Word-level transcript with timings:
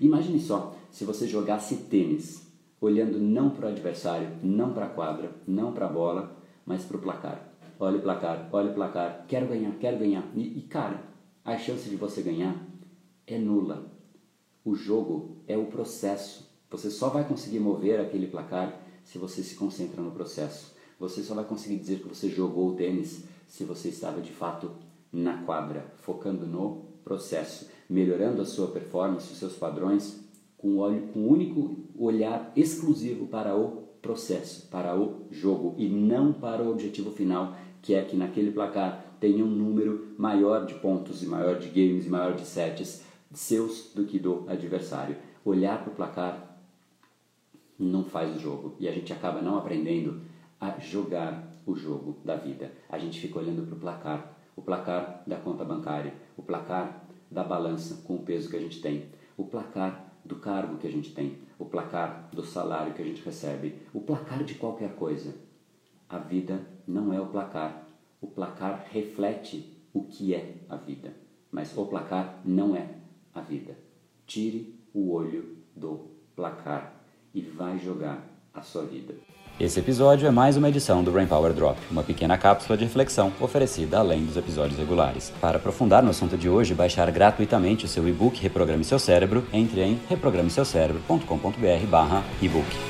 Imagine 0.00 0.40
só 0.40 0.74
se 0.90 1.04
você 1.04 1.26
jogasse 1.26 1.76
tênis, 1.76 2.46
olhando 2.80 3.18
não 3.18 3.50
para 3.50 3.66
o 3.66 3.68
adversário, 3.70 4.30
não 4.42 4.72
para 4.72 4.86
a 4.86 4.90
quadra, 4.90 5.30
não 5.46 5.72
para 5.72 5.86
a 5.86 5.92
bola, 5.92 6.36
mas 6.64 6.84
para 6.84 6.96
o 6.96 7.00
placar. 7.00 7.52
Olha 7.80 7.98
o 7.98 8.02
placar, 8.02 8.48
olha 8.52 8.70
o 8.70 8.74
placar, 8.74 9.24
quero 9.28 9.46
ganhar, 9.46 9.72
quero 9.78 9.98
ganhar. 9.98 10.24
E, 10.34 10.58
e 10.58 10.62
cara, 10.62 11.02
a 11.44 11.56
chance 11.56 11.88
de 11.88 11.96
você 11.96 12.22
ganhar 12.22 12.56
é 13.26 13.38
nula. 13.38 13.92
O 14.64 14.74
jogo 14.74 15.36
é 15.46 15.56
o 15.56 15.66
processo. 15.66 16.48
Você 16.70 16.90
só 16.90 17.08
vai 17.08 17.26
conseguir 17.26 17.60
mover 17.60 18.00
aquele 18.00 18.26
placar 18.26 18.80
se 19.04 19.16
você 19.16 19.42
se 19.42 19.54
concentra 19.54 20.02
no 20.02 20.10
processo. 20.10 20.74
Você 20.98 21.22
só 21.22 21.34
vai 21.34 21.44
conseguir 21.44 21.76
dizer 21.76 22.00
que 22.00 22.08
você 22.08 22.28
jogou 22.28 22.70
o 22.70 22.74
tênis 22.74 23.24
se 23.46 23.64
você 23.64 23.88
estava 23.88 24.20
de 24.20 24.32
fato 24.32 24.70
na 25.12 25.42
quadra, 25.44 25.86
focando 25.96 26.46
no 26.46 26.84
processo, 27.08 27.68
melhorando 27.88 28.42
a 28.42 28.44
sua 28.44 28.68
performance, 28.68 29.32
os 29.32 29.38
seus 29.38 29.54
padrões, 29.54 30.20
com 30.58 30.80
um 30.80 31.28
único 31.28 31.76
olhar 31.96 32.52
exclusivo 32.54 33.26
para 33.26 33.56
o 33.56 33.88
processo, 34.02 34.68
para 34.68 34.94
o 34.96 35.26
jogo 35.30 35.74
e 35.78 35.88
não 35.88 36.32
para 36.32 36.62
o 36.62 36.70
objetivo 36.70 37.10
final, 37.10 37.56
que 37.80 37.94
é 37.94 38.04
que 38.04 38.16
naquele 38.16 38.50
placar 38.50 39.16
tenha 39.18 39.44
um 39.44 39.50
número 39.50 40.14
maior 40.18 40.66
de 40.66 40.74
pontos 40.74 41.22
e 41.22 41.26
maior 41.26 41.58
de 41.58 41.68
games 41.68 42.06
e 42.06 42.10
maior 42.10 42.34
de 42.34 42.44
sets 42.44 43.02
seus 43.32 43.92
do 43.94 44.04
que 44.04 44.18
do 44.18 44.44
adversário. 44.48 45.16
Olhar 45.44 45.82
para 45.82 45.92
o 45.92 45.96
placar 45.96 46.58
não 47.78 48.04
faz 48.04 48.36
o 48.36 48.38
jogo 48.38 48.76
e 48.78 48.88
a 48.88 48.92
gente 48.92 49.12
acaba 49.12 49.40
não 49.40 49.56
aprendendo 49.56 50.20
a 50.60 50.78
jogar 50.78 51.48
o 51.64 51.74
jogo 51.74 52.18
da 52.24 52.36
vida. 52.36 52.72
A 52.88 52.98
gente 52.98 53.20
fica 53.20 53.38
olhando 53.38 53.66
para 53.66 53.76
o 53.76 53.80
placar, 53.80 54.36
o 54.58 54.62
placar 54.62 55.22
da 55.24 55.36
conta 55.36 55.64
bancária, 55.64 56.12
o 56.36 56.42
placar 56.42 57.04
da 57.30 57.44
balança 57.44 58.02
com 58.02 58.16
o 58.16 58.22
peso 58.24 58.50
que 58.50 58.56
a 58.56 58.60
gente 58.60 58.80
tem, 58.80 59.06
o 59.36 59.44
placar 59.44 60.12
do 60.24 60.34
cargo 60.34 60.78
que 60.78 60.86
a 60.88 60.90
gente 60.90 61.14
tem, 61.14 61.38
o 61.56 61.64
placar 61.64 62.28
do 62.32 62.44
salário 62.44 62.92
que 62.92 63.00
a 63.00 63.04
gente 63.04 63.22
recebe, 63.22 63.80
o 63.94 64.00
placar 64.00 64.42
de 64.42 64.56
qualquer 64.56 64.96
coisa. 64.96 65.32
A 66.08 66.18
vida 66.18 66.66
não 66.88 67.12
é 67.12 67.20
o 67.20 67.26
placar. 67.26 67.86
O 68.20 68.26
placar 68.26 68.88
reflete 68.90 69.80
o 69.94 70.02
que 70.02 70.34
é 70.34 70.56
a 70.68 70.74
vida, 70.74 71.14
mas 71.52 71.76
o 71.78 71.86
placar 71.86 72.40
não 72.44 72.74
é 72.74 72.96
a 73.32 73.40
vida. 73.40 73.78
Tire 74.26 74.76
o 74.92 75.12
olho 75.12 75.56
do 75.76 76.08
placar 76.34 77.00
e 77.32 77.40
vai 77.42 77.78
jogar 77.78 78.26
a 78.52 78.60
sua 78.60 78.84
vida. 78.84 79.14
Esse 79.60 79.80
episódio 79.80 80.28
é 80.28 80.30
mais 80.30 80.56
uma 80.56 80.68
edição 80.68 81.02
do 81.02 81.10
Brain 81.10 81.26
Power 81.26 81.52
Drop, 81.52 81.76
uma 81.90 82.04
pequena 82.04 82.38
cápsula 82.38 82.78
de 82.78 82.84
reflexão 82.84 83.32
oferecida 83.40 83.98
além 83.98 84.24
dos 84.24 84.36
episódios 84.36 84.78
regulares. 84.78 85.32
Para 85.40 85.56
aprofundar 85.56 86.00
no 86.00 86.10
assunto 86.10 86.36
de 86.36 86.48
hoje 86.48 86.74
baixar 86.74 87.10
gratuitamente 87.10 87.84
o 87.84 87.88
seu 87.88 88.08
e-book 88.08 88.40
Reprograme 88.40 88.84
Seu 88.84 89.00
Cérebro, 89.00 89.44
entre 89.52 89.82
em 89.82 89.98
reprogrameseucerebro.com.br/ebook. 90.08 92.87